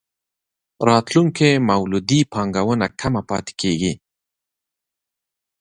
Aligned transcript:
راتلونکې 0.89 1.49
مولدې 1.69 2.19
پانګونه 2.33 2.85
کمه 2.99 3.21
پاتې 3.29 3.53
کېږي. 3.61 3.93